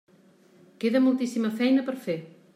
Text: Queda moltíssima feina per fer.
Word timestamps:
Queda 0.79 1.03
moltíssima 1.05 1.55
feina 1.59 1.85
per 1.87 1.97
fer. 2.07 2.19